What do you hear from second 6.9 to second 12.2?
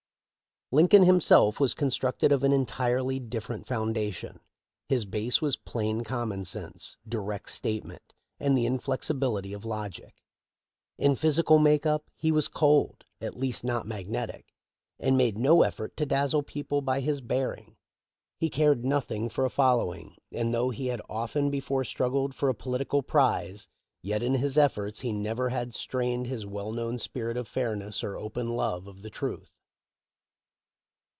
direct statement, and the inflexibility of logic In physical make up